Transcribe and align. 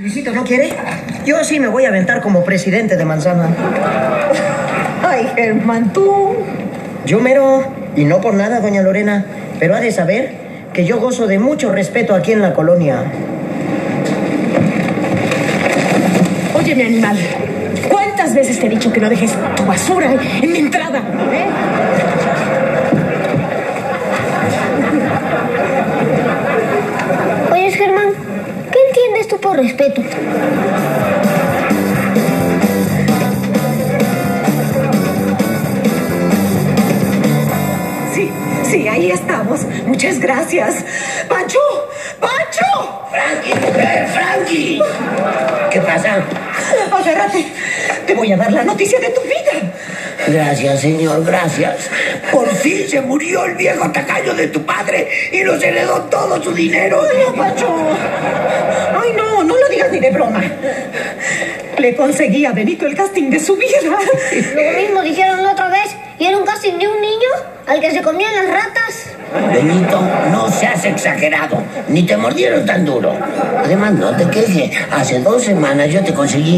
Luisito, 0.00 0.32
¿no 0.32 0.44
quiere? 0.44 0.70
Yo 1.26 1.44
sí 1.44 1.60
me 1.60 1.68
voy 1.68 1.84
a 1.84 1.88
aventar 1.88 2.22
como 2.22 2.42
presidente 2.42 2.96
de 2.96 3.04
Manzana. 3.04 3.50
Ay, 5.06 5.28
Germán, 5.36 5.92
tú. 5.92 6.36
Yo 7.04 7.20
mero, 7.20 7.66
y 7.94 8.06
no 8.06 8.18
por 8.22 8.32
nada, 8.32 8.60
doña 8.60 8.80
Lorena, 8.80 9.26
pero 9.58 9.74
ha 9.74 9.80
de 9.80 9.92
saber 9.92 10.32
que 10.72 10.86
yo 10.86 10.98
gozo 11.00 11.26
de 11.26 11.38
mucho 11.38 11.70
respeto 11.70 12.14
aquí 12.14 12.32
en 12.32 12.40
la 12.40 12.54
colonia. 12.54 13.04
Oye, 16.54 16.74
mi 16.74 16.82
animal, 16.82 17.18
¿cuántas 17.90 18.34
veces 18.34 18.58
te 18.58 18.68
he 18.68 18.70
dicho 18.70 18.90
que 18.90 19.00
no 19.00 19.10
dejes 19.10 19.32
tu 19.54 19.66
basura 19.66 20.14
en 20.40 20.50
mi 20.50 20.60
entrada? 20.60 21.00
¿eh? 21.30 21.44
Tú 29.30 29.38
por 29.40 29.56
respeto? 29.56 30.02
Sí, 38.12 38.28
sí, 38.64 38.88
ahí 38.88 39.12
estamos. 39.12 39.60
Muchas 39.86 40.18
gracias. 40.18 40.84
¡Pancho! 41.28 41.58
¡Pancho! 42.18 43.06
¡Frankie! 43.10 43.52
¡Eh, 43.52 44.08
Frankie! 44.12 44.82
¿Qué 45.70 45.80
pasa? 45.80 46.24
Agárrate. 46.90 47.46
Te 48.06 48.14
voy 48.14 48.32
a 48.32 48.36
dar 48.36 48.52
la 48.52 48.64
noticia 48.64 48.98
de 48.98 49.10
tu 49.10 49.20
vida. 49.22 49.72
Gracias, 50.26 50.80
señor, 50.80 51.24
gracias. 51.24 51.88
Por 52.30 52.48
fin 52.56 52.88
se 52.88 53.00
murió 53.00 53.44
el 53.44 53.54
viejo 53.54 53.90
tacaño 53.90 54.34
de 54.34 54.48
tu 54.48 54.64
padre 54.64 55.08
y 55.32 55.42
nos 55.42 55.62
heredó 55.62 56.00
todo 56.02 56.42
su 56.42 56.52
dinero. 56.52 57.02
No, 57.26 57.34
Pancho. 57.34 57.68
Ay, 59.10 59.16
no, 59.16 59.42
no 59.44 59.56
lo 59.56 59.68
digas 59.68 59.90
ni 59.90 60.00
de 60.00 60.10
broma. 60.10 60.42
Le 61.78 61.96
conseguí 61.96 62.44
a 62.44 62.52
Benito 62.52 62.86
el 62.86 62.94
casting 62.94 63.30
de 63.30 63.40
su 63.40 63.56
vida. 63.56 63.78
Lo 63.82 64.80
mismo 64.80 65.02
dijeron 65.02 65.42
la 65.42 65.52
otra 65.52 65.68
vez. 65.68 65.96
¿Y 66.18 66.26
era 66.26 66.36
un 66.36 66.44
casting 66.44 66.74
de 66.78 66.86
un 66.86 67.00
niño 67.00 67.28
al 67.66 67.80
que 67.80 67.90
se 67.90 68.02
comían 68.02 68.34
las 68.34 68.46
ratas? 68.46 69.10
Benito, 69.52 70.02
no 70.32 70.50
seas 70.50 70.84
exagerado, 70.84 71.62
ni 71.88 72.02
te 72.02 72.16
mordieron 72.16 72.66
tan 72.66 72.84
duro. 72.84 73.14
Además, 73.56 73.92
no 73.92 74.14
te 74.16 74.28
quejes. 74.28 74.70
Hace 74.90 75.20
dos 75.20 75.44
semanas 75.44 75.88
yo 75.88 76.02
te 76.02 76.12
conseguí 76.12 76.48